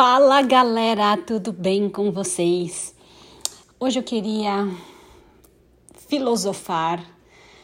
Fala 0.00 0.42
galera, 0.42 1.16
tudo 1.16 1.52
bem 1.52 1.90
com 1.90 2.12
vocês? 2.12 2.94
Hoje 3.80 3.98
eu 3.98 4.02
queria 4.04 4.72
filosofar 6.06 7.04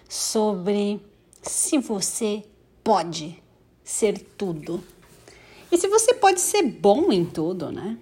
sobre 0.09 1.01
se 1.41 1.79
você 1.79 2.43
pode 2.83 3.41
ser 3.85 4.19
tudo. 4.37 4.83
E 5.71 5.79
se 5.79 5.87
você 5.87 6.13
pode 6.13 6.41
ser 6.41 6.65
bom 6.65 7.13
em 7.13 7.25
tudo, 7.25 7.71
né? 7.71 7.97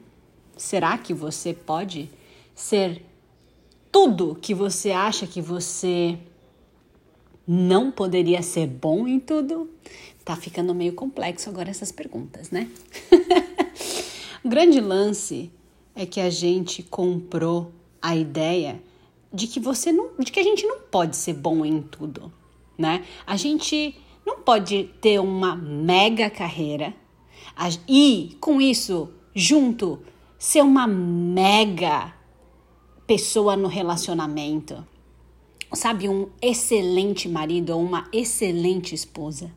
Será 0.56 0.96
que 0.96 1.12
você 1.12 1.52
pode 1.52 2.08
ser 2.54 3.04
tudo 3.92 4.34
que 4.40 4.54
você 4.54 4.92
acha 4.92 5.26
que 5.26 5.42
você 5.42 6.18
não 7.46 7.90
poderia 7.90 8.40
ser 8.40 8.66
bom 8.66 9.06
em 9.06 9.20
tudo? 9.20 9.68
Tá 10.24 10.34
ficando 10.36 10.74
meio 10.74 10.94
complexo 10.94 11.50
agora 11.50 11.68
essas 11.68 11.92
perguntas, 11.92 12.50
né? 12.50 12.70
o 14.44 14.48
grande 14.48 14.80
lance 14.80 15.52
é 15.94 16.04
que 16.04 16.20
a 16.20 16.30
gente 16.30 16.82
comprou 16.82 17.72
a 18.00 18.16
ideia 18.16 18.82
de 19.32 19.46
que 19.46 19.60
você 19.60 19.92
não, 19.92 20.10
de 20.18 20.30
que 20.32 20.40
a 20.40 20.42
gente 20.42 20.66
não 20.66 20.80
pode 20.80 21.16
ser 21.16 21.34
bom 21.34 21.64
em 21.64 21.80
tudo, 21.80 22.32
né? 22.76 23.04
A 23.26 23.36
gente 23.36 23.96
não 24.26 24.40
pode 24.40 24.90
ter 25.00 25.20
uma 25.20 25.54
mega 25.54 26.28
carreira 26.28 26.94
e 27.88 28.36
com 28.40 28.60
isso 28.60 29.10
junto 29.34 30.00
ser 30.38 30.62
uma 30.62 30.86
mega 30.86 32.12
pessoa 33.06 33.56
no 33.56 33.68
relacionamento, 33.68 34.84
sabe, 35.72 36.08
um 36.08 36.28
excelente 36.40 37.28
marido 37.28 37.70
ou 37.70 37.82
uma 37.82 38.08
excelente 38.12 38.94
esposa 38.94 39.50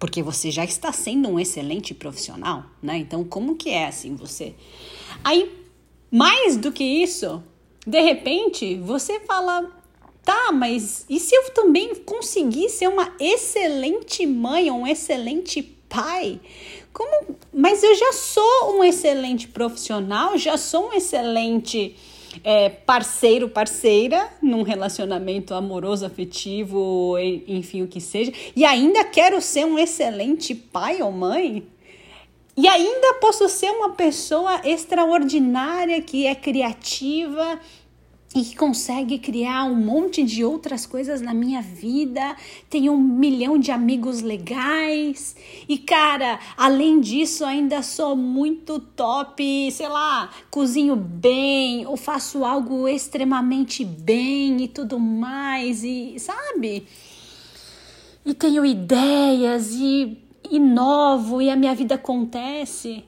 porque 0.00 0.22
você 0.22 0.50
já 0.50 0.64
está 0.64 0.90
sendo 0.90 1.28
um 1.28 1.38
excelente 1.38 1.92
profissional, 1.92 2.64
né? 2.82 2.96
Então, 2.96 3.22
como 3.22 3.54
que 3.54 3.68
é 3.68 3.86
assim 3.86 4.16
você? 4.16 4.54
Aí, 5.22 5.52
mais 6.10 6.56
do 6.56 6.72
que 6.72 6.82
isso, 6.82 7.42
de 7.86 8.00
repente, 8.00 8.76
você 8.76 9.20
fala, 9.20 9.70
tá, 10.24 10.50
mas 10.52 11.04
e 11.08 11.20
se 11.20 11.34
eu 11.34 11.50
também 11.50 11.94
conseguir 11.96 12.70
ser 12.70 12.88
uma 12.88 13.14
excelente 13.20 14.26
mãe, 14.26 14.70
um 14.70 14.86
excelente 14.86 15.62
pai? 15.62 16.40
Como? 16.94 17.36
Mas 17.52 17.82
eu 17.82 17.94
já 17.94 18.12
sou 18.14 18.78
um 18.78 18.82
excelente 18.82 19.48
profissional, 19.48 20.38
já 20.38 20.56
sou 20.56 20.88
um 20.88 20.92
excelente 20.94 21.94
é, 22.44 22.68
parceiro, 22.68 23.48
parceira, 23.48 24.28
num 24.42 24.62
relacionamento 24.62 25.54
amoroso, 25.54 26.06
afetivo, 26.06 27.16
enfim, 27.46 27.82
o 27.82 27.88
que 27.88 28.00
seja, 28.00 28.32
e 28.54 28.64
ainda 28.64 29.04
quero 29.04 29.40
ser 29.40 29.64
um 29.64 29.78
excelente 29.78 30.54
pai 30.54 31.02
ou 31.02 31.10
mãe, 31.10 31.66
e 32.56 32.68
ainda 32.68 33.14
posso 33.14 33.48
ser 33.48 33.70
uma 33.70 33.90
pessoa 33.90 34.60
extraordinária 34.64 36.00
que 36.02 36.26
é 36.26 36.34
criativa, 36.34 37.58
e 38.34 38.44
que 38.44 38.54
consegue 38.54 39.18
criar 39.18 39.64
um 39.64 39.74
monte 39.74 40.22
de 40.22 40.44
outras 40.44 40.86
coisas 40.86 41.20
na 41.20 41.34
minha 41.34 41.60
vida, 41.60 42.36
tenho 42.68 42.92
um 42.92 42.98
milhão 42.98 43.58
de 43.58 43.72
amigos 43.72 44.22
legais 44.22 45.34
e 45.68 45.76
cara, 45.76 46.38
além 46.56 47.00
disso 47.00 47.44
ainda 47.44 47.82
sou 47.82 48.14
muito 48.14 48.78
top, 48.78 49.72
sei 49.72 49.88
lá, 49.88 50.30
cozinho 50.48 50.94
bem 50.94 51.84
ou 51.86 51.96
faço 51.96 52.44
algo 52.44 52.86
extremamente 52.86 53.84
bem 53.84 54.62
e 54.62 54.68
tudo 54.68 54.98
mais 55.00 55.82
e 55.82 56.16
sabe? 56.20 56.86
E 58.24 58.32
tenho 58.32 58.64
ideias 58.64 59.72
e 59.72 60.16
inovo 60.48 61.42
e 61.42 61.50
a 61.50 61.56
minha 61.56 61.74
vida 61.74 61.96
acontece 61.96 63.04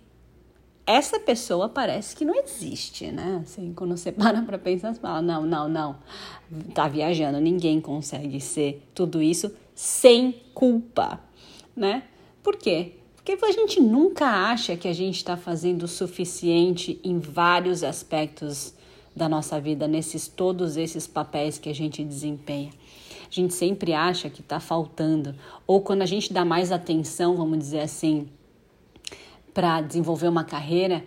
essa 0.87 1.21
pessoa 1.21 1.69
parece 1.69 2.17
que 2.17 2.25
não 2.25 2.35
existe, 2.35 3.11
né? 3.11 3.41
Assim, 3.43 3.73
quando 3.73 3.97
você 3.97 4.11
para 4.13 4.43
para 4.43 4.59
pensar, 4.59 4.95
você 4.95 5.01
fala, 5.01 5.23
não, 5.23 5.47
não, 5.47 5.69
não, 5.69 5.97
tá 6.75 6.89
viajando, 6.89 7.41
ninguém 7.41 7.81
consegue 7.81 8.41
ser 8.41 8.83
tudo 8.95 9.23
isso 9.23 9.53
sem 9.75 10.33
culpa, 10.55 11.21
né? 11.75 12.05
Por 12.43 12.57
quê? 12.57 12.93
Porque 13.17 13.39
a 13.41 13.53
gente 13.53 13.81
nunca 13.81 14.27
acha 14.27 14.77
que 14.77 14.89
a 14.89 14.93
gente 14.93 15.17
está 15.17 15.37
fazendo 15.37 15.85
o 15.85 15.89
suficiente 15.89 17.01
em 17.05 17.21
vários 17.21 17.85
aspectos 17.85 18.75
da 19.15 19.29
nossa 19.29 19.61
vida, 19.61 19.87
nesses 19.87 20.27
todos 20.27 20.77
esses 20.77 21.07
papéis 21.07 21.59
que 21.59 21.69
a 21.69 21.75
gente 21.75 22.03
desempenha. 22.03 22.71
A 23.31 23.35
gente 23.35 23.55
sempre 23.55 23.93
acha 23.93 24.29
que 24.29 24.41
está 24.41 24.59
faltando, 24.59 25.35
ou 25.67 25.81
quando 25.81 26.03
a 26.03 26.07
gente 26.07 26.33
dá 26.33 26.45
mais 26.45 26.73
atenção, 26.73 27.37
vamos 27.37 27.59
dizer 27.59 27.81
assim, 27.81 28.29
para 29.53 29.81
desenvolver 29.81 30.29
uma 30.29 30.45
carreira, 30.45 31.05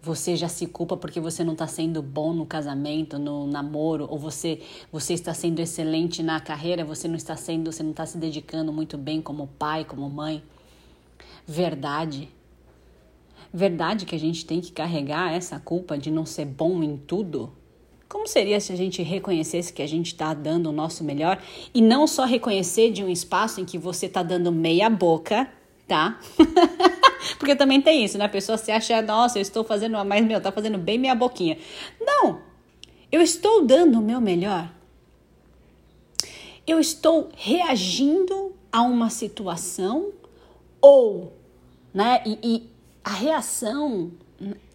você 0.00 0.36
já 0.36 0.48
se 0.48 0.66
culpa 0.66 0.96
porque 0.96 1.20
você 1.20 1.42
não 1.42 1.52
está 1.52 1.66
sendo 1.66 2.00
bom 2.00 2.32
no 2.32 2.46
casamento, 2.46 3.18
no 3.18 3.46
namoro, 3.46 4.06
ou 4.08 4.18
você 4.18 4.60
você 4.92 5.14
está 5.14 5.34
sendo 5.34 5.60
excelente 5.60 6.22
na 6.22 6.40
carreira, 6.40 6.84
você 6.84 7.08
não 7.08 7.16
está 7.16 7.36
sendo, 7.36 7.72
você 7.72 7.82
não 7.82 7.90
está 7.90 8.06
se 8.06 8.16
dedicando 8.16 8.72
muito 8.72 8.96
bem 8.96 9.20
como 9.20 9.48
pai, 9.58 9.84
como 9.84 10.08
mãe. 10.08 10.42
Verdade. 11.46 12.28
Verdade 13.52 14.04
que 14.04 14.14
a 14.14 14.18
gente 14.18 14.44
tem 14.44 14.60
que 14.60 14.70
carregar 14.70 15.32
essa 15.32 15.58
culpa 15.58 15.96
de 15.96 16.10
não 16.10 16.26
ser 16.26 16.44
bom 16.44 16.82
em 16.82 16.96
tudo. 16.96 17.52
Como 18.08 18.26
seria 18.26 18.60
se 18.60 18.72
a 18.72 18.76
gente 18.76 19.02
reconhecesse 19.02 19.72
que 19.72 19.82
a 19.82 19.86
gente 19.86 20.06
está 20.08 20.32
dando 20.32 20.70
o 20.70 20.72
nosso 20.72 21.04
melhor 21.04 21.42
e 21.74 21.82
não 21.82 22.06
só 22.06 22.24
reconhecer 22.24 22.90
de 22.90 23.04
um 23.04 23.08
espaço 23.08 23.60
em 23.60 23.64
que 23.64 23.76
você 23.76 24.06
está 24.06 24.22
dando 24.22 24.50
meia 24.52 24.88
boca, 24.88 25.48
tá? 25.86 26.18
Porque 27.38 27.54
também 27.54 27.80
tem 27.80 28.04
isso, 28.04 28.18
né? 28.18 28.24
A 28.24 28.28
pessoa 28.28 28.58
se 28.58 28.70
acha, 28.70 29.00
nossa, 29.02 29.38
eu 29.38 29.42
estou 29.42 29.64
fazendo, 29.64 30.02
mas 30.04 30.26
meu, 30.26 30.40
tá 30.40 30.50
fazendo 30.50 30.76
bem 30.76 30.98
minha 30.98 31.14
boquinha. 31.14 31.58
Não! 32.00 32.40
Eu 33.10 33.22
estou 33.22 33.64
dando 33.64 33.98
o 33.98 34.02
meu 34.02 34.20
melhor. 34.20 34.70
Eu 36.66 36.78
estou 36.78 37.30
reagindo 37.34 38.54
a 38.70 38.82
uma 38.82 39.08
situação 39.08 40.12
ou, 40.80 41.32
né? 41.94 42.22
E, 42.26 42.38
e 42.42 42.70
a 43.02 43.12
reação 43.12 44.12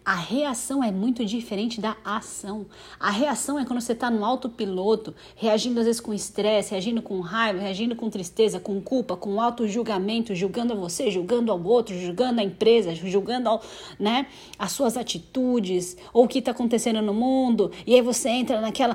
a 0.04 0.14
reação 0.14 0.84
é 0.84 0.92
muito 0.92 1.24
diferente 1.24 1.80
da 1.80 1.96
ação. 2.04 2.66
A 3.00 3.10
reação 3.10 3.58
é 3.58 3.64
quando 3.64 3.80
você 3.80 3.92
está 3.92 4.10
no 4.10 4.22
autopiloto, 4.22 5.14
reagindo 5.34 5.80
às 5.80 5.86
vezes 5.86 6.00
com 6.00 6.12
estresse, 6.12 6.72
reagindo 6.72 7.00
com 7.00 7.20
raiva, 7.20 7.60
reagindo 7.60 7.96
com 7.96 8.10
tristeza, 8.10 8.60
com 8.60 8.82
culpa, 8.82 9.16
com 9.16 9.40
auto-julgamento, 9.40 10.34
julgando 10.34 10.74
a 10.74 10.76
você, 10.76 11.10
julgando 11.10 11.50
ao 11.50 11.62
outro, 11.62 11.98
julgando 11.98 12.40
a 12.40 12.44
empresa, 12.44 12.94
julgando 12.94 13.48
ao, 13.48 13.62
né, 13.98 14.26
as 14.58 14.72
suas 14.72 14.98
atitudes, 14.98 15.96
ou 16.12 16.26
o 16.26 16.28
que 16.28 16.40
está 16.40 16.50
acontecendo 16.50 17.00
no 17.00 17.14
mundo, 17.14 17.72
e 17.86 17.94
aí 17.94 18.02
você 18.02 18.28
entra 18.28 18.60
naquela. 18.60 18.94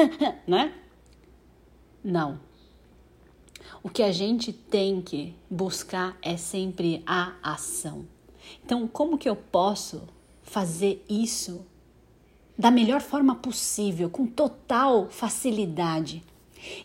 né? 0.48 0.72
Não. 2.02 2.40
O 3.82 3.90
que 3.90 4.02
a 4.02 4.10
gente 4.10 4.54
tem 4.54 5.02
que 5.02 5.34
buscar 5.50 6.16
é 6.22 6.38
sempre 6.38 7.02
a 7.06 7.34
ação. 7.42 8.06
Então, 8.64 8.88
como 8.88 9.18
que 9.18 9.28
eu 9.28 9.36
posso 9.36 10.02
fazer 10.46 11.04
isso 11.08 11.66
da 12.56 12.70
melhor 12.70 13.02
forma 13.02 13.34
possível, 13.34 14.08
com 14.08 14.26
total 14.26 15.10
facilidade. 15.10 16.22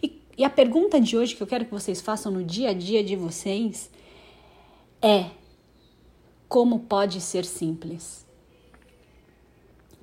E, 0.04 0.22
e, 0.38 0.44
a 0.44 0.50
pergunta 0.50 1.00
de 1.00 1.16
hoje 1.16 1.36
que 1.36 1.42
eu 1.42 1.48
quero 1.48 1.66
que 1.66 1.72
vocês 1.72 2.02
façam 2.02 2.32
no 2.32 2.44
dia 2.44 2.72
a 2.72 2.74
dia 2.74 3.02
de 3.04 3.16
vocês 3.16 3.90
é: 5.02 5.30
como 6.50 6.80
pode 6.80 7.22
ser 7.22 7.46
simples? 7.46 8.26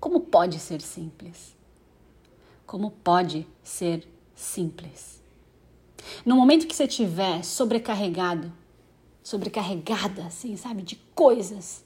Como 0.00 0.20
pode 0.20 0.58
ser 0.58 0.80
simples? 0.80 1.54
Como 2.64 2.90
pode 2.90 3.46
ser 3.62 4.06
simples? 4.34 5.20
No 6.24 6.36
momento 6.36 6.66
que 6.66 6.74
você 6.74 6.84
estiver 6.84 7.44
sobrecarregado, 7.44 8.52
sobrecarregada, 9.22 10.24
assim, 10.26 10.56
sabe, 10.56 10.82
de 10.82 10.96
coisas, 11.14 11.84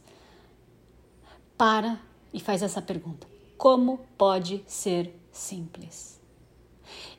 para 1.63 1.97
e 2.35 2.41
faz 2.41 2.61
essa 2.61 2.83
pergunta: 2.83 3.25
como 3.57 4.01
pode 4.19 4.65
ser 4.67 5.15
simples? 5.31 6.21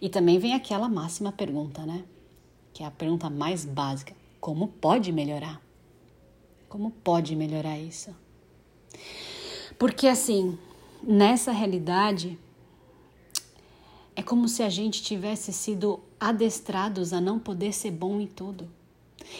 E 0.01 0.09
também 0.09 0.37
vem 0.37 0.53
aquela 0.53 0.89
máxima 0.89 1.31
pergunta, 1.31 1.85
né? 1.85 2.03
Que 2.73 2.83
é 2.83 2.85
a 2.85 2.91
pergunta 2.91 3.29
mais 3.29 3.63
básica: 3.63 4.13
como 4.41 4.67
pode 4.67 5.13
melhorar? 5.13 5.61
Como 6.67 6.91
pode 6.91 7.37
melhorar 7.37 7.79
isso? 7.79 8.13
Porque 9.79 10.07
assim, 10.09 10.59
nessa 11.01 11.53
realidade, 11.53 12.37
é 14.13 14.21
como 14.21 14.49
se 14.49 14.61
a 14.61 14.67
gente 14.69 15.01
tivesse 15.01 15.53
sido 15.53 16.01
adestrados 16.19 17.13
a 17.13 17.21
não 17.21 17.39
poder 17.39 17.71
ser 17.71 17.91
bom 17.91 18.19
em 18.19 18.27
tudo. 18.27 18.69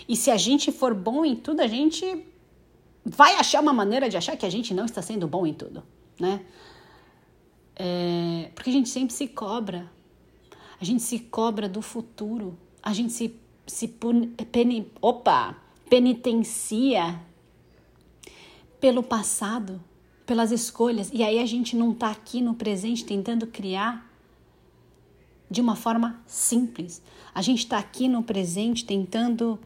E 0.08 0.16
se 0.16 0.32
a 0.32 0.38
gente 0.38 0.72
for 0.72 0.94
bom 0.94 1.26
em 1.26 1.36
tudo, 1.36 1.60
a 1.60 1.68
gente 1.68 2.26
vai 3.06 3.36
achar 3.36 3.62
uma 3.62 3.74
maneira 3.74 4.10
de 4.10 4.18
achar 4.18 4.38
que 4.38 4.46
a 4.46 4.50
gente 4.50 4.74
não 4.74 4.86
está 4.86 5.02
sendo 5.02 5.28
bom 5.28 5.46
em 5.46 5.54
tudo, 5.54 5.84
né? 6.20 6.42
É, 7.76 8.52
porque 8.54 8.70
a 8.70 8.74
gente 8.74 8.90
sempre 8.90 9.14
se 9.14 9.28
cobra, 9.28 9.92
a 10.80 10.86
gente 10.86 11.02
se 11.02 11.20
cobra 11.20 11.68
do 11.68 11.82
futuro, 11.82 12.58
a 12.82 12.94
gente 12.94 13.12
se, 13.12 13.36
se 13.66 13.88
peni, 14.52 14.92
opa, 15.02 15.56
penitencia 15.90 17.20
pelo 18.80 19.02
passado, 19.02 19.82
pelas 20.26 20.52
escolhas, 20.52 21.10
e 21.14 21.24
aí 21.24 21.40
a 21.40 21.46
gente 21.46 21.76
não 21.76 21.92
está 21.92 22.12
aqui 22.12 22.42
no 22.42 22.54
presente 22.54 23.04
tentando 23.06 23.48
criar 23.48 24.10
de 25.50 25.62
uma 25.62 25.76
forma 25.76 26.22
simples. 26.26 27.02
A 27.34 27.42
gente 27.42 27.60
está 27.60 27.78
aqui 27.78 28.08
no 28.08 28.24
presente 28.24 28.86
tentando 28.86 29.60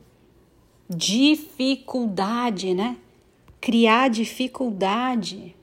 dificuldade, 0.90 2.74
né? 2.74 2.98
Criar 3.60 4.10
dificuldade. 4.10 5.56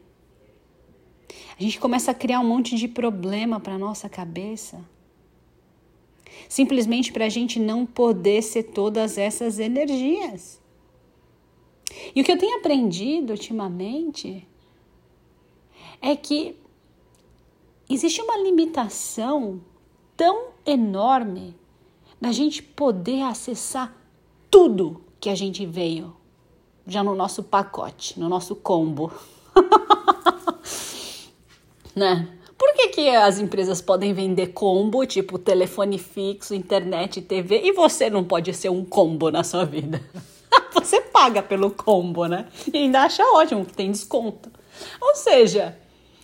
A 1.59 1.63
gente 1.63 1.79
começa 1.79 2.11
a 2.11 2.15
criar 2.15 2.41
um 2.41 2.47
monte 2.47 2.77
de 2.77 2.89
problema 2.89 3.61
para 3.61 3.79
nossa 3.79 4.09
cabeça. 4.09 4.85
Simplesmente 6.49 7.13
para 7.13 7.27
a 7.27 7.29
gente 7.29 7.61
não 7.61 7.87
poder 7.87 8.43
ser 8.43 8.65
todas 8.65 9.17
essas 9.17 9.59
energias. 9.59 10.61
E 12.15 12.21
o 12.21 12.25
que 12.25 12.33
eu 12.33 12.39
tenho 12.39 12.59
aprendido 12.59 13.31
ultimamente 13.31 14.47
é 16.03 16.17
que 16.17 16.57
existe 17.89 18.21
uma 18.21 18.37
limitação 18.37 19.61
tão 20.17 20.49
enorme 20.67 21.57
da 22.21 22.33
gente 22.33 22.63
poder 22.63 23.23
acessar 23.23 23.97
tudo 24.51 25.03
que 25.21 25.29
a 25.29 25.35
gente 25.35 25.65
veio 25.65 26.15
já 26.87 27.03
no 27.03 27.15
nosso 27.15 27.43
pacote, 27.43 28.19
no 28.19 28.29
nosso 28.29 28.55
combo. 28.55 29.13
né? 31.95 32.29
Por 32.57 32.73
que, 32.75 32.89
que 32.89 33.09
as 33.09 33.39
empresas 33.39 33.81
podem 33.81 34.13
vender 34.13 34.49
combo, 34.49 35.05
tipo 35.05 35.39
telefone 35.39 35.99
fixo, 35.99 36.55
internet, 36.55 37.21
TV, 37.21 37.61
e 37.65 37.73
você 37.73 38.09
não 38.09 38.25
pode 38.25 38.53
ser 38.55 38.69
um 38.69 38.85
combo 38.85 39.31
na 39.31 39.43
sua 39.43 39.65
vida? 39.65 40.01
você 40.73 41.01
paga 41.01 41.43
pelo 41.43 41.71
combo, 41.71 42.27
né? 42.27 42.47
E 42.73 42.79
ainda 42.79 43.03
acha 43.03 43.25
ótimo 43.35 43.65
que 43.65 43.73
tem 43.73 43.91
desconto. 43.91 44.51
Ou 45.01 45.15
seja, 45.15 45.77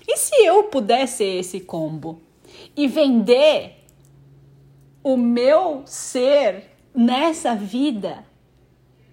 e 0.06 0.16
se 0.16 0.34
eu 0.44 0.64
pudesse 0.64 1.24
esse 1.24 1.60
combo 1.60 2.20
e 2.76 2.86
vender 2.86 3.84
o 5.02 5.16
meu 5.16 5.82
ser 5.86 6.76
nessa 6.94 7.54
vida, 7.54 8.24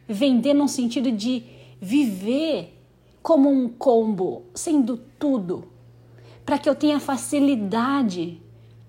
vender 0.08 0.54
no 0.54 0.68
sentido 0.68 1.12
de 1.12 1.44
viver 1.82 2.74
como 3.22 3.50
um 3.50 3.68
combo, 3.68 4.46
sendo 4.54 4.98
tudo, 5.20 5.68
para 6.46 6.58
que 6.58 6.70
eu 6.70 6.76
tenha 6.76 7.00
facilidade, 7.00 8.42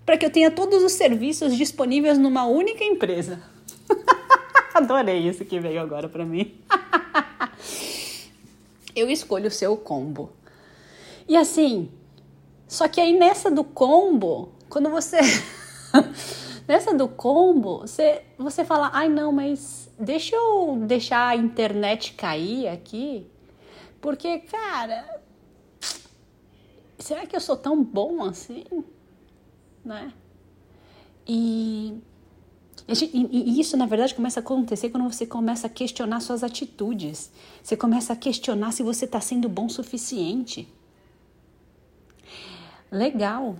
para 0.06 0.16
que 0.16 0.24
eu 0.24 0.30
tenha 0.30 0.50
todos 0.50 0.82
os 0.82 0.92
serviços 0.92 1.56
disponíveis 1.56 2.18
numa 2.18 2.44
única 2.44 2.84
empresa. 2.84 3.42
Adorei 4.72 5.28
isso 5.28 5.44
que 5.44 5.58
veio 5.58 5.80
agora 5.80 6.08
para 6.08 6.24
mim. 6.24 6.54
eu 8.94 9.10
escolho 9.10 9.48
o 9.48 9.50
seu 9.50 9.76
combo. 9.76 10.30
E 11.28 11.36
assim, 11.36 11.90
só 12.66 12.86
que 12.86 13.00
aí 13.00 13.18
nessa 13.18 13.50
do 13.50 13.64
combo, 13.64 14.52
quando 14.68 14.88
você 14.88 15.18
nessa 16.68 16.94
do 16.94 17.08
combo, 17.08 17.80
você 17.80 18.22
você 18.38 18.64
fala: 18.64 18.90
"Ai, 18.92 19.08
não, 19.08 19.32
mas 19.32 19.90
deixa 19.98 20.36
eu 20.36 20.76
deixar 20.86 21.28
a 21.28 21.36
internet 21.36 22.12
cair 22.12 22.68
aqui". 22.68 23.26
Porque, 24.00 24.38
cara, 24.40 25.20
será 26.98 27.26
que 27.26 27.34
eu 27.34 27.40
sou 27.40 27.56
tão 27.56 27.82
bom 27.82 28.22
assim? 28.22 28.64
Né? 29.84 30.12
E, 31.26 32.00
e, 32.86 33.60
isso, 33.60 33.76
na 33.76 33.86
verdade, 33.86 34.14
começa 34.14 34.40
a 34.40 34.42
acontecer 34.42 34.88
quando 34.90 35.10
você 35.12 35.26
começa 35.26 35.66
a 35.66 35.70
questionar 35.70 36.20
suas 36.20 36.42
atitudes. 36.42 37.30
Você 37.62 37.76
começa 37.76 38.12
a 38.12 38.16
questionar 38.16 38.72
se 38.72 38.82
você 38.82 39.04
está 39.04 39.20
sendo 39.20 39.48
bom 39.48 39.66
o 39.66 39.70
suficiente. 39.70 40.68
Legal. 42.90 43.56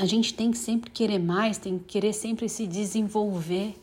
A 0.00 0.06
gente 0.06 0.34
tem 0.34 0.50
que 0.50 0.58
sempre 0.58 0.90
querer 0.90 1.18
mais, 1.18 1.58
tem 1.58 1.78
que 1.78 1.84
querer 1.84 2.12
sempre 2.12 2.48
se 2.48 2.66
desenvolver. 2.66 3.74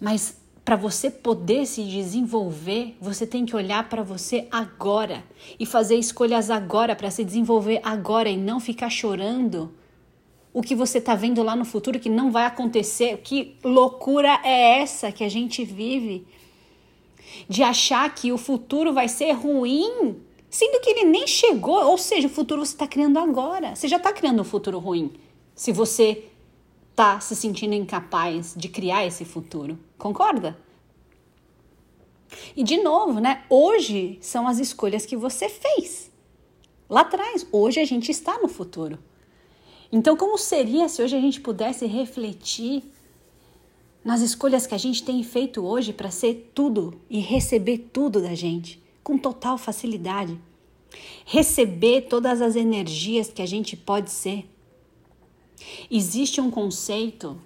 Mas 0.00 0.36
para 0.64 0.76
você 0.76 1.10
poder 1.10 1.64
se 1.64 1.82
desenvolver, 1.82 2.94
você 3.00 3.26
tem 3.26 3.46
que 3.46 3.56
olhar 3.56 3.88
para 3.88 4.02
você 4.02 4.46
agora 4.50 5.24
e 5.58 5.64
fazer 5.64 5.96
escolhas 5.96 6.50
agora 6.50 6.94
para 6.94 7.10
se 7.10 7.24
desenvolver 7.24 7.80
agora 7.82 8.28
e 8.28 8.36
não 8.36 8.60
ficar 8.60 8.90
chorando 8.90 9.72
o 10.52 10.60
que 10.60 10.74
você 10.74 10.98
está 10.98 11.14
vendo 11.14 11.42
lá 11.42 11.56
no 11.56 11.64
futuro 11.64 11.98
que 11.98 12.10
não 12.10 12.30
vai 12.30 12.44
acontecer. 12.44 13.18
Que 13.18 13.56
loucura 13.64 14.40
é 14.44 14.80
essa 14.80 15.10
que 15.12 15.24
a 15.24 15.28
gente 15.28 15.64
vive? 15.64 16.26
De 17.48 17.62
achar 17.62 18.14
que 18.14 18.32
o 18.32 18.36
futuro 18.36 18.92
vai 18.92 19.08
ser 19.08 19.32
ruim, 19.32 20.16
sendo 20.50 20.80
que 20.80 20.90
ele 20.90 21.04
nem 21.04 21.26
chegou. 21.26 21.82
Ou 21.82 21.96
seja, 21.96 22.26
o 22.26 22.30
futuro 22.30 22.64
você 22.66 22.74
está 22.74 22.86
criando 22.86 23.18
agora. 23.18 23.74
Você 23.74 23.88
já 23.88 23.96
está 23.96 24.12
criando 24.12 24.42
um 24.42 24.44
futuro 24.44 24.78
ruim. 24.78 25.12
Se 25.58 25.72
você 25.72 26.26
está 26.92 27.18
se 27.18 27.34
sentindo 27.34 27.74
incapaz 27.74 28.54
de 28.56 28.68
criar 28.68 29.04
esse 29.04 29.24
futuro. 29.24 29.76
Concorda? 29.98 30.56
E 32.54 32.62
de 32.62 32.76
novo, 32.80 33.18
né? 33.18 33.44
Hoje 33.50 34.18
são 34.20 34.46
as 34.46 34.60
escolhas 34.60 35.04
que 35.04 35.16
você 35.16 35.48
fez. 35.48 36.12
Lá 36.88 37.00
atrás, 37.00 37.44
hoje 37.50 37.80
a 37.80 37.84
gente 37.84 38.08
está 38.08 38.38
no 38.38 38.46
futuro. 38.46 39.00
Então, 39.90 40.16
como 40.16 40.38
seria 40.38 40.88
se 40.88 41.02
hoje 41.02 41.16
a 41.16 41.20
gente 41.20 41.40
pudesse 41.40 41.86
refletir 41.86 42.84
nas 44.04 44.20
escolhas 44.20 44.64
que 44.64 44.76
a 44.76 44.78
gente 44.78 45.02
tem 45.02 45.24
feito 45.24 45.66
hoje 45.66 45.92
para 45.92 46.12
ser 46.12 46.52
tudo 46.54 47.00
e 47.10 47.18
receber 47.18 47.90
tudo 47.92 48.22
da 48.22 48.32
gente 48.36 48.80
com 49.02 49.18
total 49.18 49.58
facilidade? 49.58 50.38
Receber 51.26 52.02
todas 52.02 52.40
as 52.40 52.54
energias 52.54 53.28
que 53.28 53.42
a 53.42 53.46
gente 53.46 53.76
pode 53.76 54.12
ser 54.12 54.48
Existe 55.90 56.40
um 56.40 56.50
conceito 56.50 57.40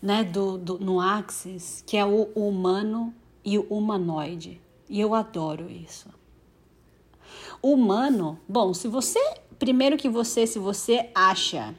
né, 0.00 0.22
do, 0.22 0.58
do, 0.58 0.78
no 0.78 1.00
Axis 1.00 1.82
que 1.86 1.96
é 1.96 2.04
o 2.04 2.24
humano 2.34 3.14
e 3.44 3.58
o 3.58 3.62
humanoide. 3.62 4.60
E 4.88 5.00
eu 5.00 5.14
adoro 5.14 5.70
isso. 5.70 6.08
Humano, 7.62 8.38
bom, 8.48 8.74
se 8.74 8.88
você. 8.88 9.18
Primeiro 9.58 9.96
que 9.96 10.08
você, 10.08 10.46
se 10.46 10.58
você 10.58 11.10
acha 11.14 11.74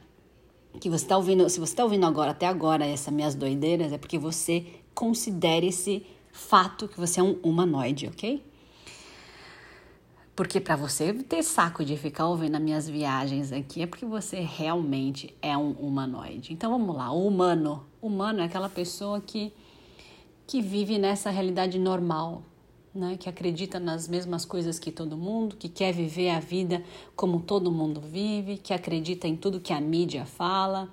que 0.80 0.90
você 0.90 1.04
está 1.04 1.16
ouvindo, 1.16 1.48
se 1.48 1.60
você 1.60 1.72
está 1.72 1.84
ouvindo 1.84 2.06
agora, 2.06 2.32
até 2.32 2.46
agora, 2.46 2.84
essas 2.84 3.12
minhas 3.12 3.34
doideiras, 3.34 3.92
é 3.92 3.98
porque 3.98 4.18
você 4.18 4.66
considera 4.94 5.64
esse 5.64 6.04
fato 6.32 6.88
que 6.88 6.98
você 6.98 7.20
é 7.20 7.22
um 7.22 7.38
humanoide, 7.42 8.08
ok? 8.08 8.42
Porque 10.36 10.60
para 10.60 10.76
você 10.76 11.14
ter 11.14 11.42
saco 11.42 11.82
de 11.82 11.96
ficar 11.96 12.28
ouvindo 12.28 12.56
as 12.56 12.62
minhas 12.62 12.86
viagens 12.86 13.52
aqui 13.52 13.80
é 13.80 13.86
porque 13.86 14.04
você 14.04 14.38
realmente 14.40 15.34
é 15.40 15.56
um 15.56 15.70
humanoide. 15.70 16.52
Então 16.52 16.70
vamos 16.70 16.94
lá, 16.94 17.10
o 17.10 17.26
humano. 17.26 17.86
Humano 18.02 18.40
é 18.40 18.44
aquela 18.44 18.68
pessoa 18.68 19.18
que, 19.18 19.50
que 20.46 20.60
vive 20.60 20.98
nessa 20.98 21.30
realidade 21.30 21.78
normal, 21.78 22.42
né? 22.94 23.16
que 23.18 23.30
acredita 23.30 23.80
nas 23.80 24.06
mesmas 24.06 24.44
coisas 24.44 24.78
que 24.78 24.92
todo 24.92 25.16
mundo, 25.16 25.56
que 25.56 25.70
quer 25.70 25.94
viver 25.94 26.28
a 26.28 26.38
vida 26.38 26.84
como 27.16 27.40
todo 27.40 27.72
mundo 27.72 27.98
vive, 27.98 28.58
que 28.58 28.74
acredita 28.74 29.26
em 29.26 29.36
tudo 29.36 29.58
que 29.58 29.72
a 29.72 29.80
mídia 29.80 30.26
fala, 30.26 30.90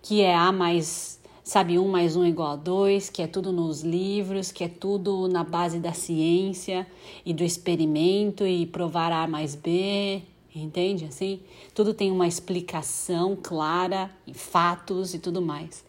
que 0.00 0.22
é 0.22 0.34
A 0.34 0.50
mais 0.50 1.19
sabe, 1.42 1.78
um 1.78 1.88
mais 1.88 2.16
um 2.16 2.24
igual 2.24 2.52
a 2.52 2.56
dois, 2.56 3.10
que 3.10 3.22
é 3.22 3.26
tudo 3.26 3.52
nos 3.52 3.82
livros, 3.82 4.52
que 4.52 4.64
é 4.64 4.68
tudo 4.68 5.28
na 5.28 5.42
base 5.42 5.78
da 5.78 5.92
ciência 5.92 6.86
e 7.24 7.32
do 7.32 7.42
experimento 7.42 8.46
e 8.46 8.66
provar 8.66 9.12
A 9.12 9.26
mais 9.26 9.54
B, 9.54 10.22
entende? 10.54 11.04
Assim, 11.06 11.40
tudo 11.74 11.94
tem 11.94 12.10
uma 12.10 12.26
explicação 12.26 13.36
clara, 13.40 14.10
fatos 14.32 15.14
e 15.14 15.18
tudo 15.18 15.40
mais. 15.40 15.84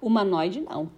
Humanoide 0.00 0.60
não. 0.60 0.90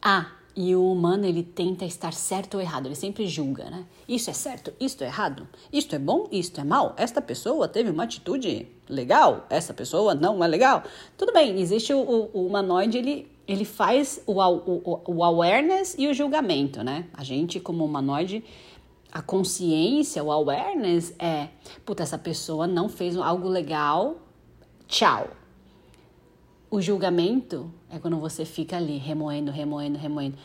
Ah, 0.00 0.32
e 0.54 0.74
o 0.76 0.92
humano, 0.92 1.24
ele 1.24 1.42
tenta 1.42 1.84
estar 1.84 2.12
certo 2.12 2.54
ou 2.54 2.60
errado, 2.60 2.86
ele 2.86 2.94
sempre 2.94 3.26
julga, 3.26 3.70
né? 3.70 3.86
Isso 4.06 4.28
é 4.28 4.32
certo, 4.32 4.72
isto 4.78 5.02
é 5.02 5.06
errado, 5.06 5.48
isto 5.72 5.94
é 5.94 5.98
bom, 5.98 6.28
isto 6.30 6.60
é 6.60 6.64
mal. 6.64 6.94
Esta 6.96 7.22
pessoa 7.22 7.66
teve 7.68 7.90
uma 7.90 8.04
atitude 8.04 8.68
legal, 8.88 9.46
essa 9.48 9.72
pessoa 9.72 10.14
não 10.14 10.44
é 10.44 10.46
legal. 10.46 10.82
Tudo 11.16 11.32
bem, 11.32 11.58
existe 11.58 11.94
o, 11.94 12.00
o, 12.00 12.30
o 12.34 12.46
humanoide, 12.46 12.98
ele, 12.98 13.30
ele 13.48 13.64
faz 13.64 14.22
o, 14.26 14.40
o, 14.42 15.02
o 15.06 15.24
awareness 15.24 15.94
e 15.98 16.06
o 16.06 16.14
julgamento, 16.14 16.82
né? 16.82 17.06
A 17.14 17.24
gente, 17.24 17.58
como 17.58 17.84
humanoide, 17.84 18.44
a 19.10 19.22
consciência, 19.22 20.22
o 20.22 20.30
awareness 20.30 21.14
é, 21.18 21.48
puta, 21.84 22.02
essa 22.02 22.18
pessoa 22.18 22.66
não 22.66 22.88
fez 22.88 23.16
algo 23.16 23.48
legal, 23.48 24.16
tchau 24.86 25.41
o 26.72 26.80
julgamento 26.80 27.70
é 27.90 27.98
quando 27.98 28.18
você 28.18 28.46
fica 28.46 28.78
ali 28.78 28.96
remoendo, 28.96 29.50
remoendo, 29.50 29.98
remoendo. 29.98 30.38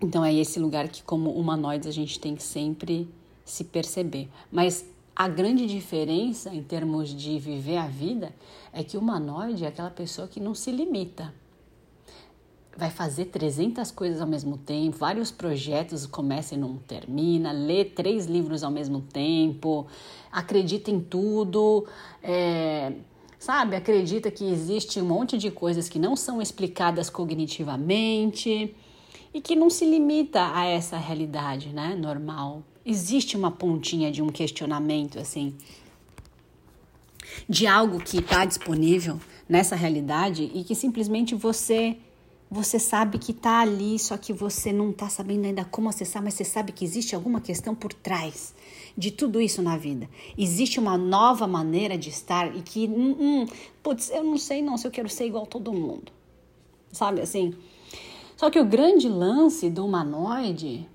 Então 0.00 0.24
é 0.24 0.32
esse 0.32 0.60
lugar 0.60 0.86
que, 0.86 1.02
como 1.02 1.32
humanoides, 1.32 1.88
a 1.88 1.90
gente 1.90 2.20
tem 2.20 2.36
que 2.36 2.42
sempre 2.42 3.12
se 3.44 3.64
perceber. 3.64 4.28
Mas 4.52 4.88
a 5.14 5.26
grande 5.26 5.66
diferença 5.66 6.54
em 6.54 6.62
termos 6.62 7.12
de 7.12 7.36
viver 7.40 7.78
a 7.78 7.88
vida 7.88 8.32
é 8.72 8.84
que 8.84 8.96
o 8.96 9.00
humanoide 9.00 9.64
é 9.64 9.66
aquela 9.66 9.90
pessoa 9.90 10.28
que 10.28 10.38
não 10.38 10.54
se 10.54 10.70
limita. 10.70 11.34
vai 12.76 12.90
fazer 12.90 13.24
300 13.26 13.90
coisas 13.90 14.20
ao 14.20 14.28
mesmo 14.28 14.56
tempo, 14.56 14.96
vários 14.96 15.32
projetos 15.32 16.06
começam 16.06 16.56
e 16.56 16.60
não 16.60 16.76
termina, 16.76 17.50
lê 17.50 17.84
três 17.84 18.26
livros 18.26 18.62
ao 18.62 18.70
mesmo 18.70 19.00
tempo, 19.00 19.86
acredita 20.30 20.92
em 20.92 21.00
tudo, 21.00 21.86
é, 22.22 22.92
sabe? 23.44 23.76
Acredita 23.76 24.30
que 24.30 24.50
existe 24.50 24.98
um 24.98 25.04
monte 25.04 25.36
de 25.36 25.50
coisas 25.50 25.86
que 25.86 25.98
não 25.98 26.16
são 26.16 26.40
explicadas 26.40 27.10
cognitivamente 27.10 28.74
e 29.34 29.40
que 29.40 29.54
não 29.54 29.68
se 29.68 29.84
limita 29.84 30.50
a 30.56 30.64
essa 30.64 30.96
realidade, 30.96 31.68
né? 31.68 31.94
Normal. 31.94 32.62
Existe 32.86 33.36
uma 33.36 33.50
pontinha 33.50 34.10
de 34.10 34.22
um 34.22 34.28
questionamento 34.28 35.18
assim, 35.18 35.54
de 37.46 37.66
algo 37.66 37.98
que 38.02 38.18
está 38.18 38.46
disponível 38.46 39.20
nessa 39.46 39.76
realidade 39.76 40.50
e 40.54 40.64
que 40.64 40.74
simplesmente 40.74 41.34
você 41.34 41.98
você 42.50 42.78
sabe 42.78 43.18
que 43.18 43.32
está 43.32 43.60
ali, 43.60 43.98
só 43.98 44.16
que 44.16 44.32
você 44.32 44.72
não 44.72 44.90
está 44.90 45.08
sabendo 45.08 45.44
ainda 45.46 45.64
como 45.64 45.88
acessar, 45.88 46.22
mas 46.22 46.34
você 46.34 46.44
sabe 46.44 46.72
que 46.72 46.84
existe 46.84 47.14
alguma 47.14 47.40
questão 47.40 47.74
por 47.74 47.92
trás 47.92 48.54
de 48.96 49.10
tudo 49.10 49.40
isso 49.40 49.60
na 49.60 49.76
vida. 49.76 50.08
Existe 50.38 50.78
uma 50.78 50.96
nova 50.96 51.46
maneira 51.46 51.98
de 51.98 52.08
estar 52.10 52.54
e 52.56 52.62
que, 52.62 52.86
hum, 52.86 53.16
hum, 53.18 53.46
putz, 53.82 54.10
eu 54.10 54.22
não 54.22 54.38
sei 54.38 54.62
não 54.62 54.76
se 54.76 54.86
eu 54.86 54.90
quero 54.90 55.08
ser 55.08 55.26
igual 55.26 55.44
a 55.44 55.46
todo 55.46 55.72
mundo. 55.72 56.12
Sabe 56.92 57.20
assim? 57.20 57.54
Só 58.36 58.50
que 58.50 58.60
o 58.60 58.64
grande 58.64 59.08
lance 59.08 59.68
do 59.68 59.84
humanoide 59.84 60.88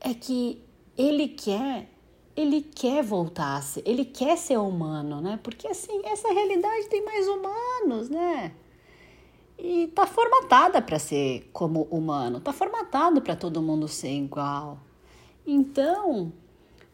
é 0.00 0.14
que 0.14 0.58
ele 0.96 1.28
quer 1.28 1.88
ele 2.34 2.62
quer 2.62 3.02
voltar, 3.02 3.62
ele 3.84 4.06
quer 4.06 4.38
ser 4.38 4.56
humano, 4.56 5.20
né? 5.20 5.38
Porque 5.42 5.68
assim, 5.68 6.00
essa 6.04 6.32
realidade 6.32 6.88
tem 6.88 7.04
mais 7.04 7.28
humanos, 7.28 8.08
né? 8.08 8.52
E 9.58 9.88
tá 9.88 10.06
formatada 10.06 10.80
para 10.80 10.98
ser 10.98 11.50
como 11.52 11.82
humano, 11.90 12.40
tá 12.40 12.52
formatado 12.52 13.20
para 13.20 13.36
todo 13.36 13.60
mundo 13.60 13.86
ser 13.86 14.12
igual. 14.12 14.78
Então, 15.46 16.32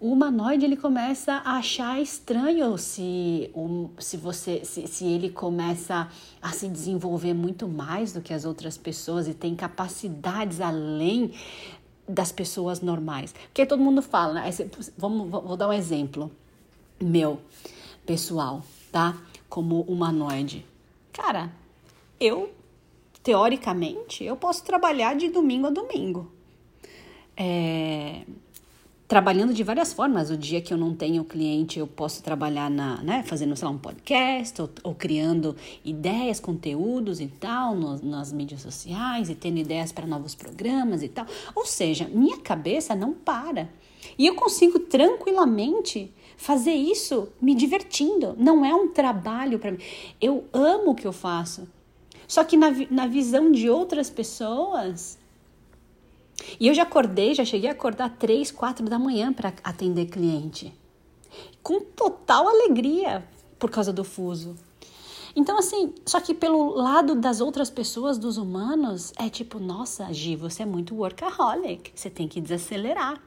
o 0.00 0.12
humanoide 0.12 0.64
ele 0.64 0.76
começa 0.76 1.34
a 1.44 1.56
achar 1.56 2.00
estranho 2.00 2.78
se, 2.78 3.50
um, 3.54 3.90
se 3.98 4.16
você 4.16 4.64
se, 4.64 4.86
se 4.86 5.04
ele 5.04 5.28
começa 5.28 6.08
a 6.40 6.50
se 6.52 6.68
desenvolver 6.68 7.34
muito 7.34 7.66
mais 7.66 8.12
do 8.12 8.20
que 8.20 8.32
as 8.32 8.44
outras 8.44 8.78
pessoas 8.78 9.26
e 9.26 9.34
tem 9.34 9.56
capacidades 9.56 10.60
além 10.60 11.32
das 12.08 12.30
pessoas 12.30 12.80
normais. 12.80 13.34
Porque 13.48 13.66
todo 13.66 13.82
mundo 13.82 14.00
fala, 14.00 14.34
né? 14.34 14.50
Vamos, 14.96 15.28
vou 15.28 15.56
dar 15.56 15.68
um 15.68 15.72
exemplo 15.72 16.30
meu, 17.00 17.40
pessoal, 18.06 18.62
tá? 18.92 19.16
Como 19.48 19.82
humanoide. 19.82 20.64
Cara, 21.12 21.50
eu, 22.20 22.52
teoricamente, 23.22 24.22
eu 24.22 24.36
posso 24.36 24.62
trabalhar 24.64 25.16
de 25.16 25.28
domingo 25.28 25.66
a 25.66 25.70
domingo. 25.70 26.30
É, 27.36 28.22
trabalhando 29.08 29.54
de 29.54 29.64
várias 29.64 29.94
formas. 29.94 30.30
O 30.30 30.36
dia 30.36 30.60
que 30.60 30.72
eu 30.72 30.76
não 30.76 30.94
tenho 30.94 31.24
cliente, 31.24 31.78
eu 31.78 31.86
posso 31.86 32.22
trabalhar 32.22 32.70
na, 32.70 33.02
né, 33.02 33.24
fazendo, 33.26 33.56
sei 33.56 33.66
lá, 33.66 33.74
um 33.74 33.78
podcast 33.78 34.60
ou, 34.60 34.70
ou 34.84 34.94
criando 34.94 35.56
ideias, 35.82 36.38
conteúdos 36.38 37.18
e 37.18 37.26
tal 37.26 37.74
no, 37.74 37.98
nas 38.04 38.30
mídias 38.30 38.60
sociais 38.60 39.30
e 39.30 39.34
tendo 39.34 39.58
ideias 39.58 39.90
para 39.90 40.06
novos 40.06 40.34
programas 40.34 41.02
e 41.02 41.08
tal. 41.08 41.26
Ou 41.54 41.64
seja, 41.64 42.06
minha 42.12 42.36
cabeça 42.36 42.94
não 42.94 43.14
para. 43.14 43.70
E 44.18 44.26
eu 44.26 44.34
consigo 44.34 44.78
tranquilamente 44.78 46.12
fazer 46.36 46.74
isso 46.74 47.30
me 47.40 47.54
divertindo. 47.54 48.36
Não 48.38 48.64
é 48.64 48.74
um 48.74 48.88
trabalho 48.88 49.58
para 49.58 49.72
mim. 49.72 49.78
Eu 50.20 50.44
amo 50.52 50.90
o 50.90 50.94
que 50.94 51.06
eu 51.06 51.12
faço. 51.12 51.66
Só 52.26 52.44
que 52.44 52.58
na, 52.58 52.70
na 52.90 53.06
visão 53.06 53.50
de 53.50 53.70
outras 53.70 54.10
pessoas, 54.10 55.17
e 56.58 56.68
eu 56.68 56.74
já 56.74 56.82
acordei, 56.82 57.34
já 57.34 57.44
cheguei 57.44 57.68
a 57.68 57.72
acordar 57.72 58.16
três, 58.18 58.50
quatro 58.50 58.86
da 58.86 58.98
manhã 58.98 59.32
para 59.32 59.52
atender 59.62 60.06
cliente. 60.06 60.72
Com 61.62 61.80
total 61.80 62.48
alegria 62.48 63.26
por 63.58 63.70
causa 63.70 63.92
do 63.92 64.04
fuso. 64.04 64.56
Então, 65.36 65.58
assim, 65.58 65.94
só 66.04 66.20
que 66.20 66.34
pelo 66.34 66.74
lado 66.74 67.14
das 67.14 67.40
outras 67.40 67.70
pessoas, 67.70 68.18
dos 68.18 68.38
humanos, 68.38 69.12
é 69.16 69.28
tipo, 69.28 69.58
nossa, 69.58 70.12
Gi, 70.12 70.34
você 70.34 70.62
é 70.62 70.66
muito 70.66 70.96
workaholic, 70.96 71.92
você 71.94 72.10
tem 72.10 72.26
que 72.26 72.40
desacelerar. 72.40 73.22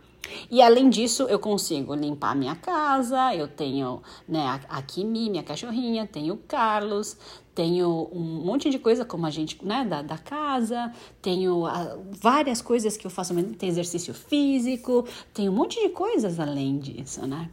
E 0.49 0.61
além 0.61 0.89
disso, 0.89 1.23
eu 1.23 1.39
consigo 1.39 1.95
limpar 1.95 2.35
minha 2.35 2.55
casa, 2.55 3.33
eu 3.35 3.47
tenho 3.47 4.01
né, 4.27 4.61
a 4.69 4.81
Kimi, 4.81 5.29
minha 5.29 5.43
cachorrinha, 5.43 6.07
tenho 6.07 6.35
o 6.35 6.37
Carlos, 6.37 7.17
tenho 7.55 8.09
um 8.11 8.43
monte 8.45 8.69
de 8.69 8.79
coisa 8.79 9.03
como 9.03 9.25
a 9.25 9.29
gente, 9.29 9.63
né, 9.65 9.83
da, 9.83 10.01
da 10.01 10.17
casa, 10.17 10.93
tenho 11.21 11.65
a, 11.65 11.73
ah, 11.73 11.97
várias 12.11 12.61
coisas 12.61 12.95
que 12.95 13.05
eu 13.05 13.11
faço, 13.11 13.33
tem 13.55 13.69
exercício 13.69 14.13
físico, 14.13 15.05
tem 15.33 15.49
um 15.49 15.53
monte 15.53 15.81
de 15.81 15.89
coisas 15.89 16.39
além 16.39 16.77
disso, 16.79 17.25
né? 17.25 17.49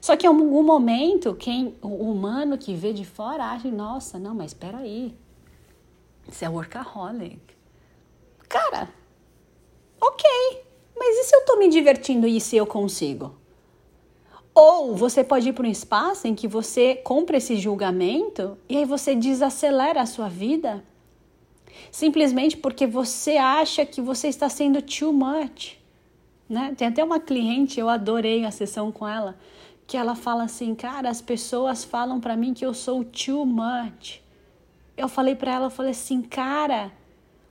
Só 0.00 0.16
que 0.16 0.26
em 0.26 0.28
algum 0.28 0.62
momento, 0.62 1.34
quem, 1.34 1.76
o 1.82 2.10
humano 2.10 2.56
que 2.56 2.74
vê 2.74 2.92
de 2.92 3.04
fora 3.04 3.46
acha, 3.46 3.68
nossa, 3.70 4.18
não, 4.18 4.34
mas 4.34 4.52
espera 4.52 4.78
aí, 4.78 5.14
você 6.28 6.44
é 6.44 6.48
workaholic. 6.48 7.40
Cara, 8.48 8.88
ok, 10.00 10.67
mas 10.98 11.16
e 11.16 11.24
se 11.24 11.36
eu 11.36 11.44
tô 11.44 11.56
me 11.56 11.68
divertindo 11.68 12.26
e 12.26 12.40
se 12.40 12.56
eu 12.56 12.66
consigo? 12.66 13.34
Ou 14.54 14.96
você 14.96 15.22
pode 15.22 15.48
ir 15.48 15.52
para 15.52 15.66
um 15.66 15.70
espaço 15.70 16.26
em 16.26 16.34
que 16.34 16.48
você 16.48 16.96
compra 16.96 17.36
esse 17.36 17.56
julgamento 17.56 18.58
e 18.68 18.76
aí 18.76 18.84
você 18.84 19.14
desacelera 19.14 20.00
a 20.00 20.06
sua 20.06 20.28
vida 20.28 20.82
simplesmente 21.90 22.56
porque 22.56 22.86
você 22.86 23.36
acha 23.36 23.84
que 23.84 24.00
você 24.00 24.28
está 24.28 24.48
sendo 24.48 24.82
too 24.82 25.12
much. 25.12 25.78
Né? 26.48 26.74
Tem 26.76 26.88
até 26.88 27.04
uma 27.04 27.20
cliente, 27.20 27.78
eu 27.78 27.88
adorei 27.88 28.44
a 28.44 28.50
sessão 28.50 28.90
com 28.90 29.06
ela, 29.06 29.36
que 29.86 29.96
ela 29.96 30.14
fala 30.14 30.44
assim, 30.44 30.74
cara, 30.74 31.08
as 31.08 31.20
pessoas 31.20 31.84
falam 31.84 32.20
para 32.20 32.36
mim 32.36 32.54
que 32.54 32.64
eu 32.64 32.74
sou 32.74 33.04
too 33.04 33.44
much. 33.44 34.20
Eu 34.96 35.08
falei 35.08 35.34
para 35.34 35.54
ela, 35.54 35.66
eu 35.66 35.70
falei 35.70 35.92
assim, 35.92 36.22
cara, 36.22 36.90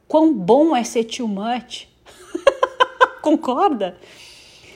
quão 0.07 0.33
bom 0.33 0.75
é 0.75 0.83
ser 0.83 1.05
too 1.05 1.27
much. 1.27 1.87
Concorda? 3.27 3.97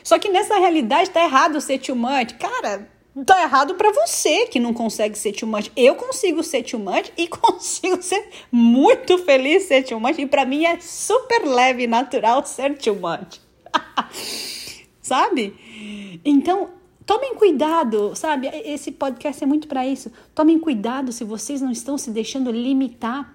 Só 0.04 0.20
que 0.20 0.28
nessa 0.28 0.58
realidade 0.58 1.10
tá 1.10 1.24
errado 1.24 1.62
ser 1.62 1.80
too 1.80 1.96
much. 1.96 2.34
Cara, 2.38 2.86
tá 3.26 3.42
errado 3.44 3.76
para 3.76 3.94
você 3.94 4.46
que 4.48 4.60
não 4.60 4.74
consegue 4.74 5.18
ser 5.18 5.32
too 5.32 5.48
much. 5.48 5.72
Eu 5.74 5.96
consigo 5.96 6.44
ser 6.44 6.64
too 6.64 6.80
much 6.80 7.14
e 7.18 7.28
consigo 7.32 8.02
ser 8.02 8.28
muito 8.52 9.18
feliz 9.20 9.64
ser 9.64 9.84
too 9.84 10.02
much. 10.02 10.20
E 10.20 10.26
para 10.26 10.44
mim 10.44 10.66
é 10.66 10.82
super 10.82 11.46
leve 11.46 11.84
e 11.84 11.88
natural 11.88 12.46
ser 12.46 12.78
too 12.78 12.96
much. 12.96 13.40
sabe? 15.02 15.56
Então, 16.26 16.72
tomem 17.06 17.36
cuidado, 17.36 18.14
sabe? 18.18 18.48
Esse 18.66 18.92
podcast 18.92 19.42
é 19.42 19.48
muito 19.48 19.66
para 19.66 19.88
isso. 19.88 20.12
Tomem 20.36 20.60
cuidado 20.60 21.14
se 21.14 21.24
vocês 21.24 21.62
não 21.62 21.72
estão 21.72 21.98
se 21.98 22.12
deixando 22.12 22.52
limitar 22.52 23.34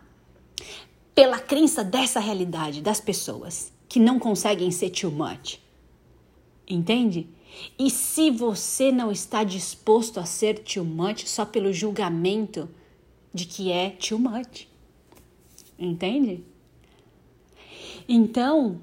pela 1.14 1.38
crença 1.38 1.82
dessa 1.82 2.20
realidade 2.20 2.82
das 2.82 3.00
pessoas 3.00 3.74
que 3.96 4.00
não 4.00 4.18
conseguem 4.18 4.70
ser 4.70 4.90
too 4.90 5.10
much. 5.10 5.58
Entende? 6.68 7.30
E 7.78 7.90
se 7.90 8.30
você 8.30 8.92
não 8.92 9.10
está 9.10 9.42
disposto 9.42 10.20
a 10.20 10.26
ser 10.26 10.58
too 10.58 10.84
much 10.84 11.24
só 11.24 11.46
pelo 11.46 11.72
julgamento 11.72 12.68
de 13.32 13.46
que 13.46 13.72
é 13.72 13.88
too 13.88 14.18
much. 14.18 14.68
Entende? 15.78 16.44
Então, 18.06 18.82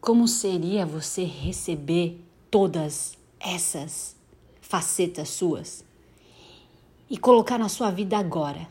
como 0.00 0.26
seria 0.26 0.86
você 0.86 1.24
receber 1.24 2.18
todas 2.50 3.18
essas 3.38 4.16
facetas 4.62 5.28
suas 5.28 5.84
e 7.10 7.18
colocar 7.18 7.58
na 7.58 7.68
sua 7.68 7.90
vida 7.90 8.16
agora? 8.16 8.66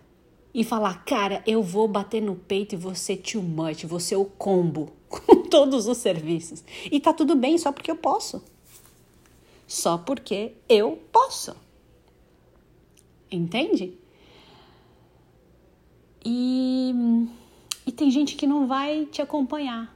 E 0.54 0.64
falar, 0.64 1.06
cara, 1.06 1.42
eu 1.48 1.64
vou 1.64 1.88
bater 1.88 2.22
no 2.22 2.36
peito 2.36 2.76
e 2.76 2.78
você 2.78 3.16
too 3.16 3.42
much, 3.42 3.86
você 3.86 4.16
o 4.16 4.26
combo 4.26 4.92
com 5.08 5.44
todos 5.44 5.88
os 5.88 5.98
serviços. 5.98 6.64
E 6.92 7.00
tá 7.00 7.14
tudo 7.14 7.36
bem 7.36 7.58
só 7.58 7.72
porque 7.72 7.90
eu 7.90 7.96
posso. 7.96 8.44
Só 9.66 9.98
porque 9.98 10.54
eu 10.68 11.02
posso. 11.12 11.56
Entende? 13.32 13.98
E, 16.26 16.94
e 17.88 17.92
tem 17.92 18.12
gente 18.12 18.36
que 18.36 18.46
não 18.46 18.68
vai 18.68 19.06
te 19.06 19.22
acompanhar, 19.22 19.96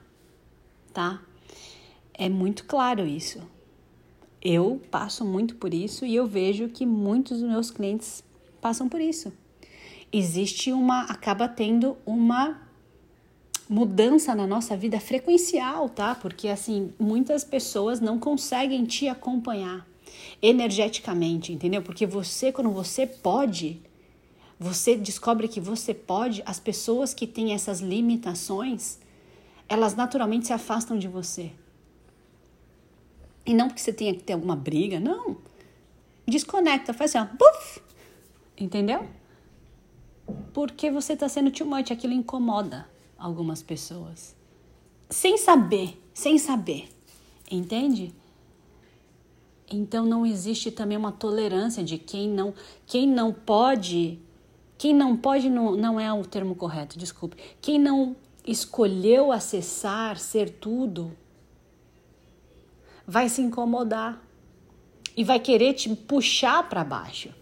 tá? 0.94 1.22
É 2.14 2.30
muito 2.30 2.66
claro 2.66 3.06
isso. 3.06 3.42
Eu 4.42 4.82
passo 4.90 5.26
muito 5.26 5.56
por 5.56 5.74
isso 5.74 6.06
e 6.06 6.16
eu 6.16 6.26
vejo 6.26 6.70
que 6.70 6.86
muitos 6.86 7.42
dos 7.42 7.50
meus 7.50 7.70
clientes 7.70 8.24
passam 8.62 8.88
por 8.88 9.02
isso. 9.02 9.34
Existe 10.18 10.72
uma, 10.72 11.02
acaba 11.02 11.46
tendo 11.46 11.98
uma 12.06 12.62
mudança 13.68 14.34
na 14.34 14.48
nossa 14.48 14.78
vida 14.78 14.98
frequencial, 14.98 15.90
tá? 15.90 16.16
Porque 16.16 16.48
assim, 16.48 16.94
muitas 16.98 17.44
pessoas 17.44 18.00
não 18.00 18.18
conseguem 18.18 18.86
te 18.86 19.10
acompanhar 19.10 19.86
energeticamente, 20.42 21.52
entendeu? 21.52 21.82
Porque 21.82 22.06
você, 22.06 22.50
quando 22.50 22.72
você 22.72 23.06
pode, 23.06 23.82
você 24.58 24.96
descobre 24.96 25.50
que 25.50 25.60
você 25.60 25.94
pode, 25.94 26.42
as 26.46 26.62
pessoas 26.62 27.14
que 27.14 27.28
têm 27.28 27.54
essas 27.54 27.82
limitações, 27.82 29.00
elas 29.68 29.96
naturalmente 29.96 30.48
se 30.48 30.54
afastam 30.54 30.98
de 30.98 31.10
você. 31.10 31.52
E 33.46 33.54
não 33.54 33.68
porque 33.68 33.82
você 33.82 33.92
tenha 33.92 34.16
que 34.16 34.24
ter 34.24 34.32
alguma 34.32 34.56
briga, 34.56 34.98
não. 34.98 35.36
Desconecta, 36.26 36.94
faz 36.94 37.14
assim, 37.14 37.28
ó, 37.30 37.38
puff, 37.38 37.82
entendeu? 38.58 39.06
Porque 40.56 40.90
você 40.90 41.12
está 41.12 41.28
sendo 41.28 41.52
too 41.52 41.68
much, 41.68 41.92
aquilo 41.92 42.14
incomoda 42.14 42.88
algumas 43.18 43.62
pessoas. 43.62 44.34
Sem 45.10 45.38
saber, 45.38 46.02
sem 46.14 46.38
saber, 46.38 46.88
entende? 47.52 48.16
Então 49.70 50.06
não 50.06 50.26
existe 50.26 50.72
também 50.72 50.98
uma 50.98 51.12
tolerância 51.12 51.84
de 51.84 51.98
quem 51.98 52.30
não, 52.30 52.54
quem 52.86 53.06
não 53.06 53.34
pode, 53.34 54.18
quem 54.78 54.94
não 54.96 55.18
pode 55.18 55.50
não, 55.50 55.76
não 55.76 56.00
é 56.00 56.14
o 56.14 56.24
termo 56.24 56.56
correto, 56.56 56.98
desculpe. 56.98 57.36
Quem 57.62 57.78
não 57.78 58.16
escolheu 58.48 59.34
acessar, 59.34 60.18
ser 60.18 60.52
tudo, 60.52 61.12
vai 63.06 63.28
se 63.28 63.42
incomodar 63.42 64.26
e 65.18 65.24
vai 65.26 65.38
querer 65.38 65.74
te 65.74 65.94
puxar 65.94 66.70
para 66.70 66.82
baixo, 66.82 67.36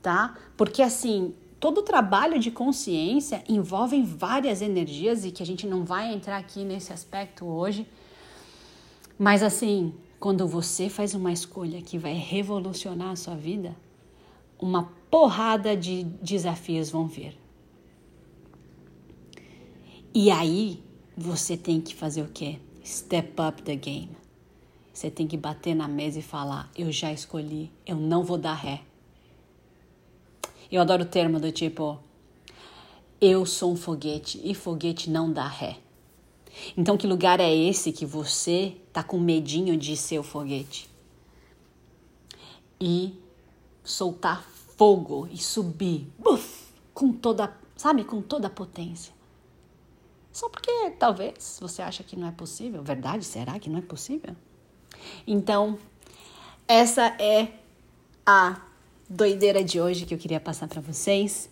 tá? 0.00 0.38
Porque 0.56 0.82
assim, 0.82 1.34
todo 1.58 1.82
trabalho 1.82 2.38
de 2.38 2.50
consciência 2.50 3.42
envolve 3.48 4.02
várias 4.02 4.62
energias 4.62 5.24
e 5.24 5.30
que 5.30 5.42
a 5.42 5.46
gente 5.46 5.66
não 5.66 5.84
vai 5.84 6.12
entrar 6.12 6.36
aqui 6.36 6.64
nesse 6.64 6.92
aspecto 6.92 7.44
hoje. 7.46 7.86
Mas 9.18 9.42
assim, 9.42 9.94
quando 10.20 10.46
você 10.46 10.88
faz 10.88 11.14
uma 11.14 11.32
escolha 11.32 11.80
que 11.80 11.98
vai 11.98 12.12
revolucionar 12.12 13.10
a 13.10 13.16
sua 13.16 13.34
vida, 13.34 13.76
uma 14.58 14.92
porrada 15.10 15.76
de 15.76 16.04
desafios 16.04 16.90
vão 16.90 17.06
vir. 17.06 17.36
E 20.14 20.30
aí 20.30 20.82
você 21.16 21.56
tem 21.56 21.80
que 21.80 21.94
fazer 21.94 22.22
o 22.22 22.28
quê? 22.28 22.58
Step 22.84 23.34
up 23.40 23.62
the 23.62 23.76
game. 23.76 24.10
Você 24.92 25.10
tem 25.10 25.26
que 25.26 25.36
bater 25.36 25.74
na 25.74 25.86
mesa 25.86 26.20
e 26.20 26.22
falar: 26.22 26.70
Eu 26.76 26.90
já 26.90 27.12
escolhi, 27.12 27.70
eu 27.86 27.96
não 27.96 28.22
vou 28.22 28.38
dar 28.38 28.54
ré. 28.54 28.80
Eu 30.70 30.82
adoro 30.82 31.02
o 31.02 31.06
termo 31.06 31.38
do 31.38 31.52
tipo: 31.52 31.98
Eu 33.20 33.46
sou 33.46 33.72
um 33.72 33.76
foguete 33.76 34.40
e 34.44 34.54
foguete 34.54 35.10
não 35.10 35.32
dá 35.32 35.46
ré. 35.46 35.78
Então, 36.76 36.96
que 36.96 37.06
lugar 37.06 37.38
é 37.38 37.54
esse 37.54 37.92
que 37.92 38.06
você 38.06 38.76
tá 38.92 39.02
com 39.02 39.18
medinho 39.18 39.76
de 39.76 39.96
ser 39.96 40.18
o 40.18 40.22
foguete? 40.22 40.88
E 42.80 43.14
soltar 43.84 44.42
fogo 44.76 45.28
e 45.30 45.38
subir, 45.38 46.10
buf, 46.18 46.72
com 46.92 47.12
toda, 47.12 47.54
sabe, 47.76 48.04
com 48.04 48.20
toda 48.20 48.46
a 48.46 48.50
potência. 48.50 49.14
Só 50.32 50.50
porque 50.50 50.90
talvez 50.98 51.58
você 51.60 51.80
acha 51.80 52.02
que 52.02 52.14
não 52.16 52.28
é 52.28 52.32
possível. 52.32 52.82
Verdade? 52.82 53.24
Será 53.24 53.58
que 53.58 53.70
não 53.70 53.78
é 53.78 53.82
possível? 53.82 54.36
Então, 55.26 55.78
essa 56.68 57.06
é 57.18 57.52
a 58.24 58.60
doideira 59.08 59.62
de 59.62 59.80
hoje 59.80 60.04
que 60.04 60.14
eu 60.14 60.18
queria 60.18 60.40
passar 60.40 60.68
para 60.68 60.80
vocês. 60.80 61.48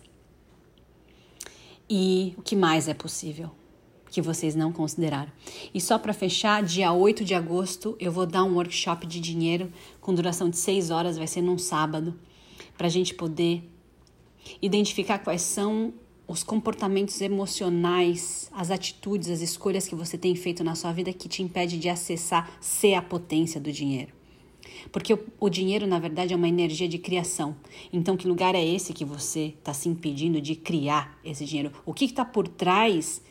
E 1.89 2.33
o 2.37 2.41
que 2.41 2.55
mais 2.55 2.87
é 2.87 2.93
possível 2.93 3.51
que 4.09 4.21
vocês 4.21 4.55
não 4.55 4.71
consideraram? 4.71 5.31
E 5.73 5.79
só 5.79 5.99
para 5.99 6.13
fechar, 6.13 6.63
dia 6.63 6.91
8 6.91 7.23
de 7.23 7.33
agosto 7.33 7.95
eu 7.99 8.11
vou 8.11 8.25
dar 8.25 8.43
um 8.43 8.55
workshop 8.55 9.05
de 9.05 9.19
dinheiro 9.19 9.71
com 10.01 10.13
duração 10.13 10.49
de 10.49 10.57
6 10.57 10.89
horas, 10.89 11.17
vai 11.17 11.27
ser 11.27 11.41
num 11.41 11.57
sábado, 11.57 12.17
para 12.77 12.87
a 12.87 12.89
gente 12.89 13.13
poder 13.13 13.69
identificar 14.61 15.19
quais 15.19 15.41
são 15.41 15.93
os 16.27 16.43
comportamentos 16.43 17.21
emocionais, 17.21 18.49
as 18.51 18.71
atitudes, 18.71 19.29
as 19.29 19.41
escolhas 19.41 19.87
que 19.87 19.95
você 19.95 20.17
tem 20.17 20.35
feito 20.35 20.63
na 20.63 20.75
sua 20.75 20.91
vida 20.91 21.13
que 21.13 21.29
te 21.29 21.43
impede 21.43 21.77
de 21.77 21.87
acessar, 21.87 22.57
ser 22.59 22.95
a 22.95 23.01
potência 23.01 23.61
do 23.61 23.71
dinheiro. 23.71 24.11
Porque 24.91 25.13
o, 25.13 25.19
o 25.39 25.49
dinheiro, 25.49 25.87
na 25.87 25.99
verdade, 25.99 26.33
é 26.33 26.35
uma 26.35 26.47
energia 26.47 26.87
de 26.87 26.97
criação. 26.97 27.55
Então, 27.91 28.15
que 28.15 28.27
lugar 28.27 28.55
é 28.55 28.65
esse 28.65 28.93
que 28.93 29.05
você 29.05 29.53
está 29.57 29.73
se 29.73 29.89
impedindo 29.89 30.41
de 30.41 30.55
criar 30.55 31.17
esse 31.23 31.45
dinheiro? 31.45 31.71
O 31.85 31.93
que 31.93 32.05
está 32.05 32.23
por 32.23 32.47
trás 32.47 33.21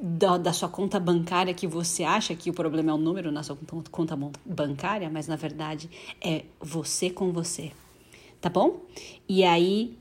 da, 0.00 0.38
da, 0.38 0.52
sua 0.52 0.68
conta 0.68 1.00
bancária 1.00 1.52
que 1.52 1.66
você 1.66 2.04
acha 2.04 2.34
que 2.34 2.50
o 2.50 2.52
problema 2.52 2.90
é 2.90 2.94
o 2.94 2.98
número 2.98 3.32
na 3.32 3.42
sua 3.42 3.58
conta 3.90 4.16
bancária, 4.44 5.10
mas 5.10 5.26
na 5.26 5.36
verdade 5.36 5.90
é 6.20 6.44
você 6.60 7.10
com 7.10 7.32
você. 7.32 7.72
Tá 8.40 8.48
bom? 8.48 8.80
E 9.28 9.42
aí 9.42 9.96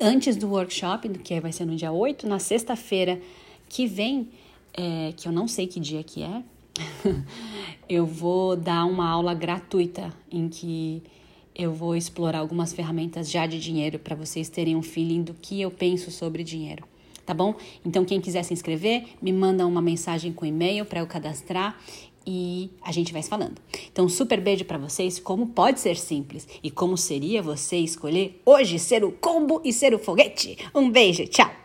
antes 0.00 0.36
do 0.36 0.48
workshop, 0.48 1.08
que 1.18 1.40
vai 1.40 1.52
ser 1.52 1.64
no 1.64 1.74
dia 1.74 1.92
8, 1.92 2.26
na 2.26 2.38
sexta-feira 2.38 3.20
que 3.68 3.86
vem, 3.86 4.28
é, 4.74 5.12
que 5.16 5.26
eu 5.26 5.32
não 5.32 5.48
sei 5.48 5.66
que 5.66 5.80
dia 5.80 6.02
que 6.02 6.22
é, 6.22 6.42
eu 7.88 8.06
vou 8.06 8.56
dar 8.56 8.84
uma 8.84 9.08
aula 9.08 9.34
gratuita 9.34 10.12
em 10.30 10.48
que 10.48 11.02
eu 11.54 11.72
vou 11.72 11.96
explorar 11.96 12.38
algumas 12.38 12.72
ferramentas 12.72 13.30
já 13.30 13.46
de 13.46 13.60
dinheiro 13.60 13.98
para 13.98 14.16
vocês 14.16 14.48
terem 14.48 14.76
um 14.76 14.82
feeling 14.82 15.22
do 15.22 15.34
que 15.34 15.60
eu 15.60 15.70
penso 15.70 16.10
sobre 16.10 16.42
dinheiro. 16.42 16.84
Tá 17.26 17.34
bom? 17.34 17.54
Então, 17.84 18.04
quem 18.04 18.20
quiser 18.20 18.42
se 18.42 18.52
inscrever, 18.52 19.04
me 19.20 19.32
manda 19.32 19.66
uma 19.66 19.80
mensagem 19.80 20.32
com 20.32 20.44
e-mail 20.44 20.84
para 20.84 21.00
eu 21.00 21.06
cadastrar 21.06 21.78
e 22.26 22.70
a 22.82 22.90
gente 22.92 23.12
vai 23.12 23.22
se 23.22 23.28
falando. 23.28 23.60
Então, 23.92 24.08
super 24.08 24.40
beijo 24.40 24.64
para 24.64 24.78
vocês. 24.78 25.18
Como 25.18 25.48
pode 25.48 25.80
ser 25.80 25.96
simples 25.96 26.48
e 26.62 26.70
como 26.70 26.96
seria 26.96 27.42
você 27.42 27.76
escolher 27.76 28.40
hoje 28.44 28.78
ser 28.78 29.04
o 29.04 29.12
combo 29.12 29.60
e 29.64 29.72
ser 29.72 29.94
o 29.94 29.98
foguete? 29.98 30.58
Um 30.74 30.90
beijo, 30.90 31.26
tchau! 31.26 31.60